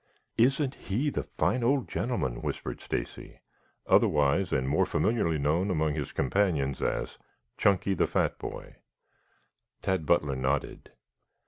"Isn't 0.39 0.73
he 0.73 1.11
the 1.11 1.21
fine 1.21 1.63
old 1.63 1.87
gentleman?" 1.87 2.41
whispered 2.41 2.81
Stacy, 2.81 3.39
otherwise 3.85 4.51
and 4.51 4.67
more 4.67 4.87
familiarly 4.87 5.37
known 5.37 5.69
among 5.69 5.93
his 5.93 6.11
companions 6.11 6.81
as 6.81 7.19
Chunky, 7.55 7.93
the 7.93 8.07
fat 8.07 8.39
boy. 8.39 8.77
Tad 9.83 10.07
Butler 10.07 10.35
nodded. 10.35 10.91